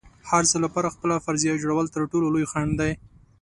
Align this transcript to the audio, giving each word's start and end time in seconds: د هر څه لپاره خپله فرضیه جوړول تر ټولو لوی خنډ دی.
د 0.21 0.23
هر 0.31 0.43
څه 0.51 0.57
لپاره 0.65 0.93
خپله 0.95 1.15
فرضیه 1.25 1.59
جوړول 1.63 1.85
تر 1.95 2.01
ټولو 2.11 2.27
لوی 2.33 2.45
خنډ 2.51 2.71
دی. 2.81 2.91